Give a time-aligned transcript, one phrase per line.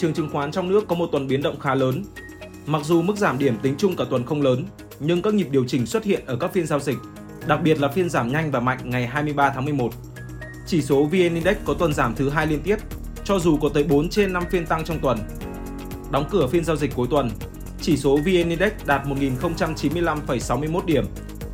[0.00, 2.04] Trường chứng khoán trong nước có một tuần biến động khá lớn.
[2.66, 4.64] Mặc dù mức giảm điểm tính chung cả tuần không lớn,
[5.00, 6.98] nhưng các nhịp điều chỉnh xuất hiện ở các phiên giao dịch,
[7.46, 9.92] đặc biệt là phiên giảm nhanh và mạnh ngày 23 tháng 11.
[10.66, 12.76] Chỉ số VN Index có tuần giảm thứ hai liên tiếp,
[13.24, 15.18] cho dù có tới 4 trên 5 phiên tăng trong tuần.
[16.10, 17.30] Đóng cửa phiên giao dịch cuối tuần,
[17.80, 21.04] chỉ số VN Index đạt 1.095,61 điểm,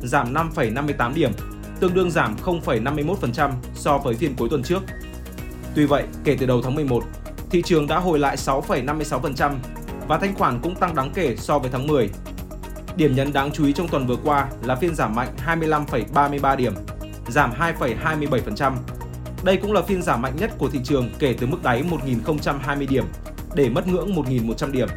[0.01, 1.31] giảm 5,58 điểm,
[1.79, 4.83] tương đương giảm 0,51% so với phiên cuối tuần trước.
[5.75, 7.03] Tuy vậy, kể từ đầu tháng 11,
[7.49, 9.51] thị trường đã hồi lại 6,56%
[10.07, 12.09] và thanh khoản cũng tăng đáng kể so với tháng 10.
[12.95, 16.73] Điểm nhấn đáng chú ý trong tuần vừa qua là phiên giảm mạnh 25,33 điểm,
[17.27, 18.73] giảm 2,27%.
[19.43, 21.83] Đây cũng là phiên giảm mạnh nhất của thị trường kể từ mức đáy
[22.25, 23.05] 1.020 điểm
[23.55, 24.87] để mất ngưỡng 1.100 điểm.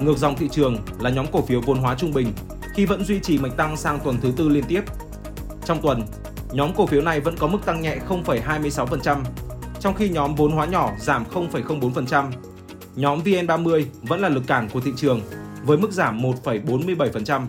[0.00, 2.32] Ngược dòng thị trường là nhóm cổ phiếu vốn hóa trung bình
[2.74, 4.82] khi vẫn duy trì mạch tăng sang tuần thứ tư liên tiếp.
[5.64, 6.02] Trong tuần,
[6.52, 9.16] nhóm cổ phiếu này vẫn có mức tăng nhẹ 0,26%
[9.86, 12.30] trong khi nhóm vốn hóa nhỏ giảm 0,04%.
[12.96, 15.20] Nhóm VN30 vẫn là lực cản của thị trường
[15.64, 17.46] với mức giảm 1,47%,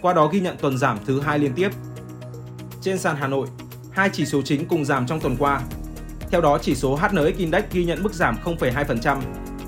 [0.00, 1.68] qua đó ghi nhận tuần giảm thứ hai liên tiếp.
[2.82, 3.48] Trên sàn Hà Nội,
[3.90, 5.60] hai chỉ số chính cùng giảm trong tuần qua.
[6.30, 9.20] Theo đó, chỉ số HNX Index ghi nhận mức giảm 0,2%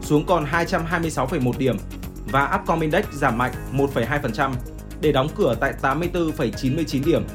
[0.03, 1.77] xuống còn 226,1 điểm
[2.31, 4.53] và Upcom Index giảm mạnh 1,2%
[5.00, 7.27] để đóng cửa tại 84,99 điểm.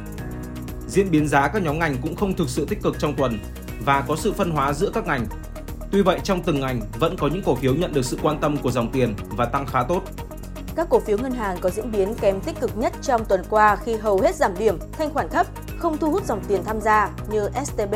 [0.87, 3.39] Diễn biến giá các nhóm ngành cũng không thực sự tích cực trong tuần
[3.85, 5.25] và có sự phân hóa giữa các ngành.
[5.91, 8.57] Tuy vậy trong từng ngành vẫn có những cổ phiếu nhận được sự quan tâm
[8.57, 10.01] của dòng tiền và tăng khá tốt.
[10.75, 13.75] Các cổ phiếu ngân hàng có diễn biến kém tích cực nhất trong tuần qua
[13.75, 15.47] khi hầu hết giảm điểm, thanh khoản thấp,
[15.79, 17.95] không thu hút dòng tiền tham gia như STB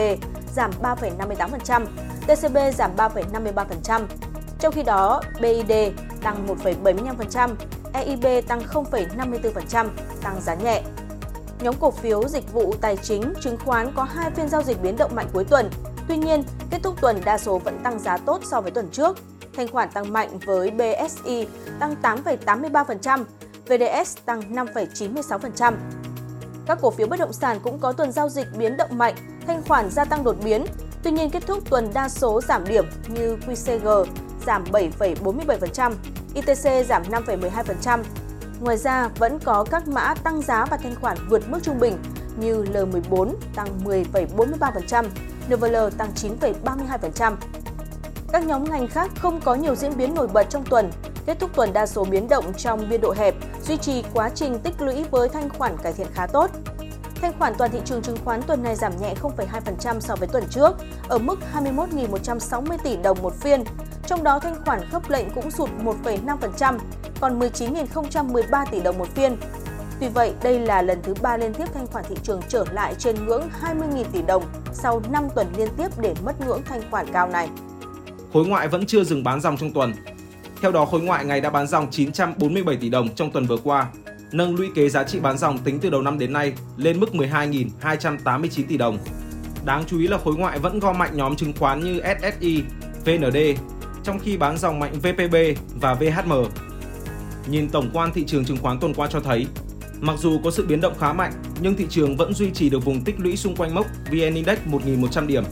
[0.55, 1.85] giảm 3,58%,
[2.27, 4.05] TCB giảm 3,53%.
[4.59, 5.71] Trong khi đó, BID
[6.21, 7.55] tăng 1,75%,
[7.93, 9.87] EIB tăng 0,54%,
[10.23, 10.83] tăng giá nhẹ.
[11.61, 14.97] Nhóm cổ phiếu dịch vụ tài chính, chứng khoán có hai phiên giao dịch biến
[14.97, 15.69] động mạnh cuối tuần.
[16.07, 19.17] Tuy nhiên, kết thúc tuần đa số vẫn tăng giá tốt so với tuần trước.
[19.55, 21.47] Thanh khoản tăng mạnh với BSI
[21.79, 23.23] tăng 8,83%,
[23.65, 25.73] VDS tăng 5,96%.
[26.65, 29.15] Các cổ phiếu bất động sản cũng có tuần giao dịch biến động mạnh,
[29.47, 30.65] thanh khoản gia tăng đột biến.
[31.03, 34.05] Tuy nhiên kết thúc tuần đa số giảm điểm như QCG
[34.45, 35.91] giảm 7,47%,
[36.33, 38.03] ITC giảm 5,12%,
[38.61, 41.97] Ngoài ra, vẫn có các mã tăng giá và thanh khoản vượt mức trung bình
[42.37, 45.05] như L14 tăng 10,43%,
[45.49, 47.35] NVL tăng 9,32%.
[48.31, 50.91] Các nhóm ngành khác không có nhiều diễn biến nổi bật trong tuần,
[51.25, 54.59] kết thúc tuần đa số biến động trong biên độ hẹp, duy trì quá trình
[54.59, 56.51] tích lũy với thanh khoản cải thiện khá tốt.
[57.21, 60.43] Thanh khoản toàn thị trường chứng khoán tuần này giảm nhẹ 0,2% so với tuần
[60.49, 60.71] trước,
[61.07, 63.63] ở mức 21.160 tỷ đồng một phiên.
[64.07, 65.69] Trong đó thanh khoản khớp lệnh cũng sụt
[66.03, 66.77] 1,5%,
[67.21, 69.37] còn 19.013 tỷ đồng một phiên.
[69.99, 72.95] Tuy vậy, đây là lần thứ ba liên tiếp thanh khoản thị trường trở lại
[72.99, 77.05] trên ngưỡng 20.000 tỷ đồng sau 5 tuần liên tiếp để mất ngưỡng thanh khoản
[77.13, 77.49] cao này.
[78.33, 79.93] Khối ngoại vẫn chưa dừng bán dòng trong tuần.
[80.61, 83.87] Theo đó, khối ngoại ngày đã bán dòng 947 tỷ đồng trong tuần vừa qua,
[84.31, 87.09] nâng lũy kế giá trị bán dòng tính từ đầu năm đến nay lên mức
[87.13, 88.97] 12.289 tỷ đồng.
[89.65, 92.63] Đáng chú ý là khối ngoại vẫn gom mạnh nhóm chứng khoán như SSI,
[93.05, 93.37] VND,
[94.03, 95.35] trong khi bán dòng mạnh VPB
[95.81, 96.31] và VHM
[97.49, 99.47] Nhìn tổng quan thị trường chứng khoán tuần qua cho thấy,
[99.99, 102.85] mặc dù có sự biến động khá mạnh, nhưng thị trường vẫn duy trì được
[102.85, 105.43] vùng tích lũy xung quanh mốc VN Index 1.100 điểm.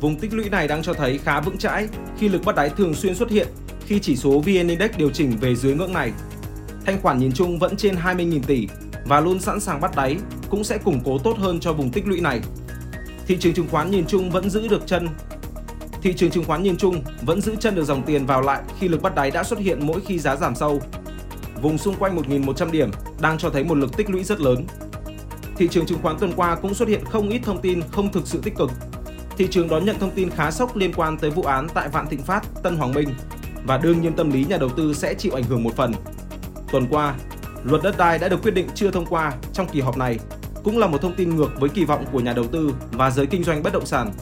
[0.00, 1.88] Vùng tích lũy này đang cho thấy khá vững chãi
[2.18, 3.48] khi lực bắt đáy thường xuyên xuất hiện
[3.86, 6.12] khi chỉ số VN Index điều chỉnh về dưới ngưỡng này.
[6.86, 8.68] Thanh khoản nhìn chung vẫn trên 20.000 tỷ
[9.04, 10.16] và luôn sẵn sàng bắt đáy
[10.50, 12.40] cũng sẽ củng cố tốt hơn cho vùng tích lũy này.
[13.26, 15.08] Thị trường chứng khoán nhìn chung vẫn giữ được chân
[16.02, 18.88] thị trường chứng khoán nhìn chung vẫn giữ chân được dòng tiền vào lại khi
[18.88, 20.80] lực bắt đáy đã xuất hiện mỗi khi giá giảm sâu.
[21.62, 22.90] Vùng xung quanh 1.100 điểm
[23.20, 24.64] đang cho thấy một lực tích lũy rất lớn.
[25.56, 28.26] Thị trường chứng khoán tuần qua cũng xuất hiện không ít thông tin không thực
[28.26, 28.70] sự tích cực.
[29.36, 32.06] Thị trường đón nhận thông tin khá sốc liên quan tới vụ án tại Vạn
[32.06, 33.08] Thịnh Phát, Tân Hoàng Minh
[33.64, 35.92] và đương nhiên tâm lý nhà đầu tư sẽ chịu ảnh hưởng một phần.
[36.72, 37.14] Tuần qua,
[37.64, 40.18] luật đất đai đã được quyết định chưa thông qua trong kỳ họp này
[40.64, 43.26] cũng là một thông tin ngược với kỳ vọng của nhà đầu tư và giới
[43.26, 44.12] kinh doanh bất động sản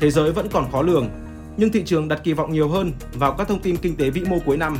[0.00, 1.08] Thế giới vẫn còn khó lường,
[1.56, 4.24] nhưng thị trường đặt kỳ vọng nhiều hơn vào các thông tin kinh tế vĩ
[4.24, 4.78] mô cuối năm.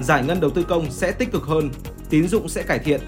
[0.00, 1.70] Giải ngân đầu tư công sẽ tích cực hơn,
[2.10, 3.00] tín dụng sẽ cải thiện.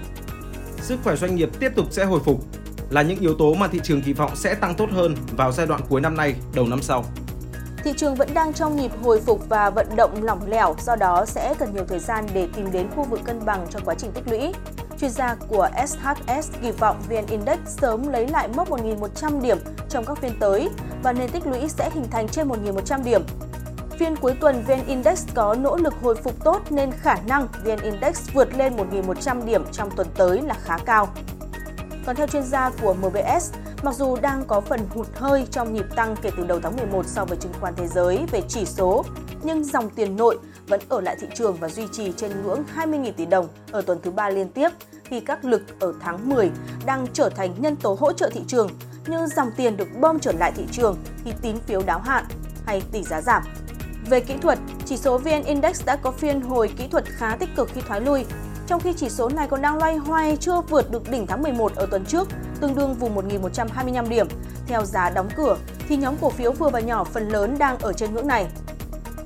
[0.81, 2.45] Sức khỏe doanh nghiệp tiếp tục sẽ hồi phục
[2.89, 5.67] là những yếu tố mà thị trường kỳ vọng sẽ tăng tốt hơn vào giai
[5.67, 7.05] đoạn cuối năm nay, đầu năm sau.
[7.83, 11.25] Thị trường vẫn đang trong nhịp hồi phục và vận động lỏng lẻo, do đó
[11.25, 14.11] sẽ cần nhiều thời gian để tìm đến khu vực cân bằng trong quá trình
[14.11, 14.53] tích lũy.
[14.99, 19.57] Chuyên gia của SHS kỳ vọng VN Index sớm lấy lại mốc 1.100 điểm
[19.89, 20.69] trong các phiên tới
[21.03, 23.21] và nền tích lũy sẽ hình thành trên 1.100 điểm.
[23.99, 27.79] Phiên cuối tuần VN Index có nỗ lực hồi phục tốt nên khả năng VN
[27.83, 31.07] Index vượt lên 1.100 điểm trong tuần tới là khá cao.
[32.05, 33.53] Còn theo chuyên gia của MBS,
[33.83, 37.05] mặc dù đang có phần hụt hơi trong nhịp tăng kể từ đầu tháng 11
[37.07, 39.05] so với chứng khoán thế giới về chỉ số,
[39.43, 43.11] nhưng dòng tiền nội vẫn ở lại thị trường và duy trì trên ngưỡng 20.000
[43.11, 44.69] tỷ đồng ở tuần thứ ba liên tiếp
[45.03, 46.51] khi các lực ở tháng 10
[46.85, 48.69] đang trở thành nhân tố hỗ trợ thị trường
[49.07, 52.25] như dòng tiền được bơm trở lại thị trường khi tín phiếu đáo hạn
[52.65, 53.43] hay tỷ giá giảm.
[54.05, 57.49] Về kỹ thuật, chỉ số VN Index đã có phiên hồi kỹ thuật khá tích
[57.55, 58.25] cực khi thoái lui,
[58.67, 61.75] trong khi chỉ số này còn đang loay hoay chưa vượt được đỉnh tháng 11
[61.75, 62.27] ở tuần trước,
[62.59, 64.27] tương đương vùng 1.125 điểm.
[64.67, 65.57] Theo giá đóng cửa,
[65.87, 68.47] thì nhóm cổ phiếu vừa và nhỏ phần lớn đang ở trên ngưỡng này.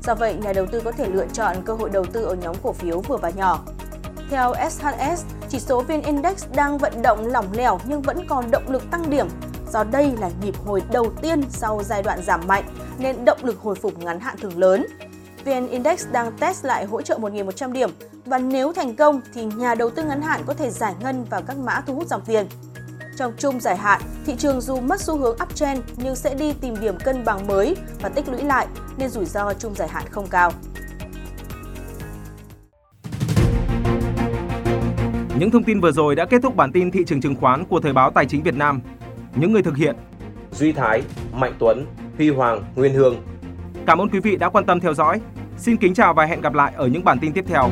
[0.04, 2.56] Do vậy, nhà đầu tư có thể lựa chọn cơ hội đầu tư ở nhóm
[2.64, 3.60] cổ phiếu vừa và nhỏ.
[4.30, 8.69] Theo SHS, chỉ số VN Index đang vận động lỏng lẻo nhưng vẫn còn động
[8.69, 9.28] lực tăng điểm.
[9.72, 12.64] Do đây là nhịp hồi đầu tiên sau giai đoạn giảm mạnh
[13.00, 14.86] nên động lực hồi phục ngắn hạn thường lớn.
[15.45, 17.90] VN Index đang test lại hỗ trợ 1.100 điểm
[18.25, 21.42] và nếu thành công thì nhà đầu tư ngắn hạn có thể giải ngân vào
[21.48, 22.48] các mã thu hút dòng tiền.
[23.18, 26.75] Trong chung dài hạn, thị trường dù mất xu hướng uptrend nhưng sẽ đi tìm
[26.81, 28.68] điểm cân bằng mới và tích lũy lại
[28.98, 30.51] nên rủi ro chung dài hạn không cao.
[35.40, 37.80] Những thông tin vừa rồi đã kết thúc bản tin thị trường chứng khoán của
[37.80, 38.81] Thời báo Tài chính Việt Nam.
[39.36, 39.95] Những người thực hiện
[40.51, 41.04] Duy Thái,
[41.34, 41.86] Mạnh Tuấn,
[42.18, 43.15] Huy Hoàng, Nguyên Hương.
[43.88, 45.21] Cảm ơn quý vị đã quan tâm theo dõi.
[45.57, 47.69] Xin kính chào và hẹn gặp lại ở những bản tin tiếp theo.